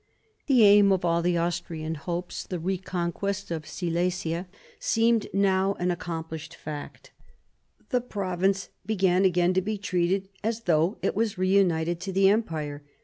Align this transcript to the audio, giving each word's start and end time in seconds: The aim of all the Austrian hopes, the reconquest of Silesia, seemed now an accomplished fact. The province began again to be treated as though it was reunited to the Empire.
The 0.47 0.63
aim 0.63 0.91
of 0.91 1.05
all 1.05 1.21
the 1.21 1.37
Austrian 1.37 1.93
hopes, 1.93 2.47
the 2.47 2.57
reconquest 2.57 3.51
of 3.51 3.67
Silesia, 3.67 4.47
seemed 4.79 5.27
now 5.31 5.75
an 5.75 5.91
accomplished 5.91 6.55
fact. 6.55 7.11
The 7.89 8.01
province 8.01 8.69
began 8.83 9.25
again 9.25 9.53
to 9.53 9.61
be 9.61 9.77
treated 9.77 10.27
as 10.43 10.61
though 10.61 10.97
it 11.03 11.15
was 11.15 11.37
reunited 11.37 11.99
to 11.99 12.11
the 12.11 12.29
Empire. 12.29 12.81